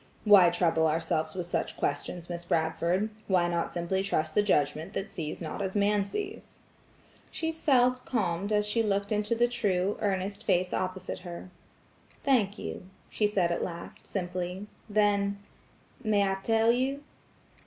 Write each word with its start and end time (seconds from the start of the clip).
"Why 0.25 0.49
trouble 0.49 0.87
ourselves 0.87 1.35
with 1.35 1.45
such 1.45 1.77
questions, 1.77 2.27
Miss 2.27 2.43
Bradford? 2.43 3.11
Why 3.27 3.47
not 3.47 3.71
simply 3.71 4.01
trust 4.01 4.33
the 4.33 4.41
judgment 4.41 4.93
that 4.93 5.11
sees 5.11 5.39
not 5.39 5.61
as 5.61 5.75
man 5.75 6.05
sees?" 6.05 6.57
She 7.29 7.51
felt 7.51 8.03
calmed 8.03 8.51
as 8.51 8.65
she 8.65 8.81
looked 8.81 9.11
into 9.11 9.35
the 9.35 9.47
true, 9.47 9.99
earnest 10.01 10.43
face 10.43 10.73
opposite 10.73 11.19
her. 11.19 11.51
"Thank 12.23 12.57
you," 12.57 12.87
she 13.11 13.27
said 13.27 13.51
at 13.51 13.63
last, 13.63 14.07
simply. 14.07 14.65
Then– 14.89 15.37
"May 16.03 16.23
I 16.27 16.37
tell 16.41 16.71
you?" 16.71 17.03